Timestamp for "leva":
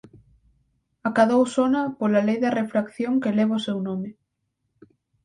3.37-3.59